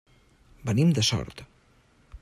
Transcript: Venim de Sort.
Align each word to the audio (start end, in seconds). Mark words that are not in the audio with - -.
Venim 0.69 0.95
de 0.99 1.05
Sort. 1.11 1.47